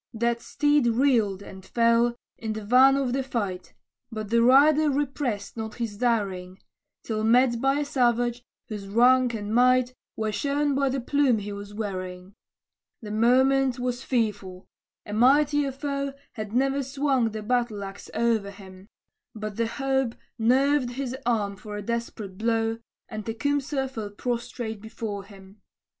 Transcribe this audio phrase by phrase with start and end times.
[0.15, 3.75] That steed reeled, and fell, in the van of the fight,
[4.11, 6.57] But the rider repressed not his daring,
[7.03, 11.53] Till met by a savage, whose rank and might Were shown by the plume he
[11.53, 12.33] was wearing.
[13.03, 14.65] The moment was fearful;
[15.05, 18.87] a mightier foe Had ne'er swung the battle axe o'er him;
[19.35, 25.61] But hope nerved his arm for a desperate blow, And Tecumseh fell prostrate before him.